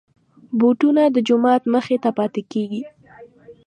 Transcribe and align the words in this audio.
بوټونه 0.59 1.03
د 1.09 1.17
جومات 1.27 1.63
مخې 1.73 1.97
ته 2.03 2.09
پاتې 2.17 2.41
کېږي. 2.51 2.83